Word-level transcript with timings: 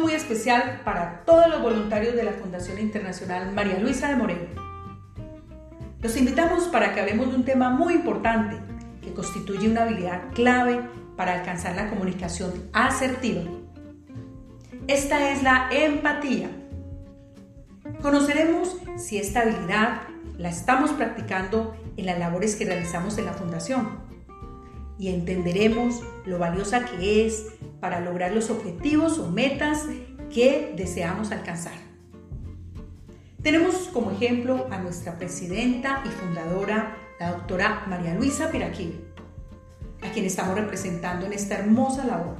muy 0.00 0.12
especial 0.12 0.82
para 0.84 1.22
todos 1.24 1.48
los 1.48 1.62
voluntarios 1.62 2.14
de 2.14 2.24
la 2.24 2.32
Fundación 2.32 2.78
Internacional 2.78 3.50
María 3.52 3.78
Luisa 3.78 4.08
de 4.08 4.16
Moreno. 4.16 4.48
Los 6.00 6.16
invitamos 6.18 6.64
para 6.64 6.92
que 6.92 7.00
hablemos 7.00 7.30
de 7.30 7.36
un 7.36 7.44
tema 7.44 7.70
muy 7.70 7.94
importante 7.94 8.58
que 9.00 9.14
constituye 9.14 9.68
una 9.68 9.84
habilidad 9.84 10.30
clave 10.34 10.82
para 11.16 11.40
alcanzar 11.40 11.76
la 11.76 11.88
comunicación 11.88 12.68
asertiva. 12.74 13.42
Esta 14.86 15.30
es 15.30 15.42
la 15.42 15.70
empatía. 15.72 16.50
Conoceremos 18.02 18.76
si 18.98 19.16
esta 19.16 19.40
habilidad 19.40 20.02
la 20.36 20.50
estamos 20.50 20.90
practicando 20.92 21.74
en 21.96 22.04
las 22.04 22.18
labores 22.18 22.56
que 22.56 22.66
realizamos 22.66 23.16
en 23.16 23.24
la 23.24 23.32
Fundación 23.32 23.88
y 24.98 25.08
entenderemos 25.08 26.02
lo 26.24 26.38
valiosa 26.38 26.84
que 26.84 27.26
es 27.26 27.46
para 27.80 28.00
lograr 28.00 28.32
los 28.32 28.50
objetivos 28.50 29.18
o 29.18 29.30
metas 29.30 29.86
que 30.32 30.72
deseamos 30.76 31.30
alcanzar. 31.32 31.74
Tenemos 33.42 33.74
como 33.92 34.10
ejemplo 34.10 34.66
a 34.70 34.78
nuestra 34.78 35.18
presidenta 35.18 36.02
y 36.04 36.08
fundadora, 36.08 36.96
la 37.20 37.32
doctora 37.32 37.84
María 37.88 38.14
Luisa 38.14 38.50
Piraquí, 38.50 39.00
a 40.02 40.10
quien 40.12 40.24
estamos 40.24 40.54
representando 40.54 41.26
en 41.26 41.34
esta 41.34 41.58
hermosa 41.58 42.04
labor. 42.04 42.36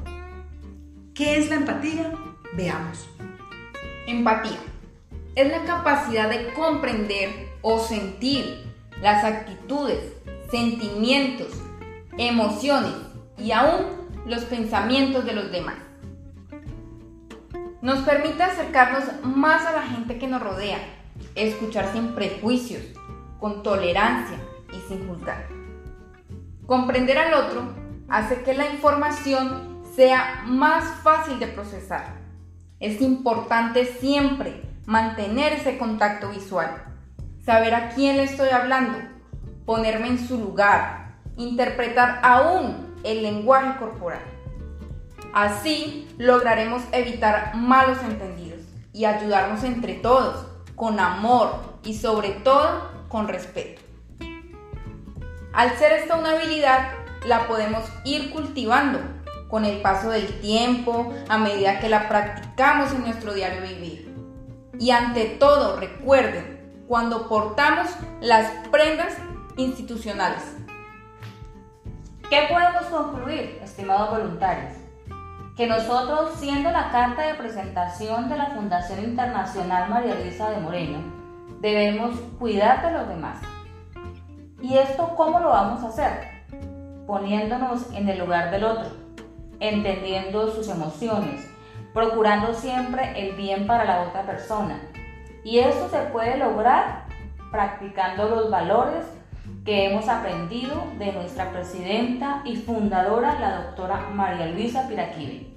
¿Qué 1.15 1.37
es 1.37 1.51
la 1.51 1.57
empatía? 1.57 2.13
Veamos. 2.57 3.09
Empatía 4.07 4.59
es 5.35 5.49
la 5.51 5.65
capacidad 5.65 6.29
de 6.29 6.53
comprender 6.53 7.49
o 7.63 7.81
sentir 7.81 8.65
las 9.01 9.25
actitudes, 9.25 10.13
sentimientos, 10.51 11.49
emociones 12.17 12.93
y 13.39 13.53
aún 13.53 13.87
los 14.27 14.45
pensamientos 14.45 15.25
de 15.25 15.35
los 15.35 15.51
demás. 15.51 15.77
Nos 17.83 17.99
permite 18.01 18.43
acercarnos 18.43 19.05
más 19.23 19.67
a 19.67 19.73
la 19.73 19.83
gente 19.83 20.19
que 20.19 20.27
nos 20.27 20.43
rodea, 20.43 20.79
escuchar 21.35 21.93
sin 21.93 22.15
prejuicios, 22.15 22.83
con 23.39 23.63
tolerancia 23.63 24.39
y 24.73 24.89
sin 24.89 25.07
juzgar. 25.07 25.49
Comprender 26.67 27.19
al 27.19 27.35
otro 27.35 27.75
hace 28.09 28.43
que 28.43 28.55
la 28.55 28.71
información 28.71 29.83
sea 29.95 30.45
más 30.47 31.03
fácil 31.03 31.39
de 31.39 31.49
procesar. 31.49 32.21
Es 32.81 33.01
importante 33.03 33.85
siempre 33.85 34.63
mantener 34.87 35.53
ese 35.53 35.77
contacto 35.77 36.31
visual, 36.31 36.85
saber 37.45 37.75
a 37.75 37.91
quién 37.91 38.17
le 38.17 38.25
estoy 38.25 38.49
hablando, 38.49 38.99
ponerme 39.67 40.09
en 40.09 40.27
su 40.27 40.39
lugar, 40.39 41.04
interpretar 41.37 42.21
aún 42.23 42.95
el 43.05 43.23
lenguaje 43.23 43.79
corporal. 43.79 44.23
Así 45.33 46.09
lograremos 46.19 46.83
evitar 46.93 47.55
malos 47.57 47.99
entendidos 48.03 48.61
y 48.93 49.05
ayudarnos 49.05 49.65
entre 49.65 49.95
todos 49.95 50.47
con 50.77 51.01
amor 51.01 51.51
y 51.85 51.95
sobre 51.95 52.31
todo 52.31 52.91
con 53.09 53.29
respeto. 53.29 53.83
Al 55.53 55.77
ser 55.77 55.93
esta 55.93 56.17
una 56.17 56.33
habilidad, 56.33 56.93
la 57.27 57.47
podemos 57.47 57.85
ir 58.05 58.33
cultivando 58.33 59.01
con 59.49 59.65
el 59.65 59.81
paso 59.83 60.11
del 60.11 60.41
tiempo, 60.41 61.13
a 61.29 61.39
medida 61.39 61.79
que 61.79 61.89
la 61.89 62.09
practicamos 62.09 62.93
en 62.93 63.03
nuestro 63.03 63.35
diario 63.35 63.63
vivir. 63.63 64.13
Y 64.81 64.91
ante 64.91 65.27
todo, 65.27 65.79
recuerden, 65.79 66.83
cuando 66.89 67.29
portamos 67.29 67.89
las 68.21 68.51
prendas 68.71 69.15
institucionales, 69.57 70.43
¿Qué 72.31 72.49
podemos 72.49 72.85
concluir, 72.87 73.61
estimados 73.63 74.11
voluntarios? 74.11 74.73
Que 75.57 75.67
nosotros, 75.67 76.33
siendo 76.37 76.71
la 76.71 76.91
carta 76.91 77.23
de 77.23 77.35
presentación 77.35 78.31
de 78.31 78.39
la 78.39 78.47
Fundación 78.47 79.05
Internacional 79.05 79.91
María 79.91 80.15
Luisa 80.15 80.49
de 80.49 80.59
Moreno, 80.59 81.01
debemos 81.61 82.19
cuidar 82.39 82.83
de 82.83 82.93
los 82.93 83.09
demás. 83.09 83.43
¿Y 84.63 84.79
esto 84.79 85.15
cómo 85.17 85.39
lo 85.39 85.51
vamos 85.51 85.85
a 85.85 85.89
hacer? 85.89 86.45
Poniéndonos 87.07 87.93
en 87.93 88.09
el 88.09 88.19
lugar 88.19 88.51
del 88.51 88.65
otro, 88.65 88.91
entendiendo 89.61 90.51
sus 90.51 90.69
emociones, 90.71 91.47
procurando 91.93 92.55
siempre 92.55 93.13
el 93.21 93.37
bien 93.37 93.67
para 93.67 93.85
la 93.85 94.03
otra 94.03 94.23
persona. 94.23 94.81
Y 95.45 95.59
eso 95.59 95.91
se 95.91 95.99
puede 96.07 96.39
lograr 96.39 97.05
practicando 97.53 98.31
los 98.31 98.51
valores 98.51 99.05
que 99.65 99.87
hemos 99.87 100.09
aprendido 100.09 100.85
de 100.99 101.13
nuestra 101.13 101.51
presidenta 101.51 102.43
y 102.45 102.57
fundadora, 102.57 103.39
la 103.39 103.65
doctora 103.65 104.11
María 104.13 104.47
Luisa 104.49 104.89
Piraquive, 104.89 105.55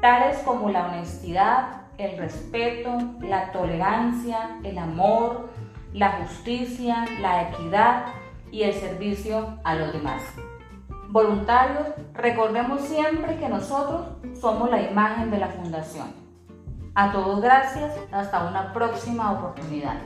tales 0.00 0.38
como 0.38 0.70
la 0.70 0.88
honestidad, 0.88 1.82
el 1.98 2.18
respeto, 2.18 2.98
la 3.20 3.52
tolerancia, 3.52 4.58
el 4.62 4.78
amor, 4.78 5.50
la 5.92 6.12
justicia, 6.12 7.04
la 7.20 7.48
equidad 7.48 8.06
y 8.50 8.62
el 8.62 8.74
servicio 8.74 9.58
a 9.64 9.74
los 9.74 9.92
demás. 9.92 10.22
Voluntarios, 11.08 11.88
recordemos 12.14 12.80
siempre 12.82 13.38
que 13.38 13.48
nosotros 13.48 14.06
somos 14.40 14.70
la 14.70 14.82
imagen 14.82 15.30
de 15.30 15.38
la 15.38 15.48
Fundación. 15.48 16.12
A 16.94 17.12
todos 17.12 17.40
gracias, 17.40 17.92
hasta 18.10 18.48
una 18.48 18.72
próxima 18.72 19.32
oportunidad. 19.32 19.96